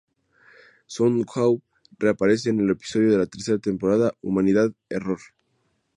[0.87, 1.61] Soundwave
[1.99, 5.19] reaparece en el episodio de la tercera temporada "Humanidad Error".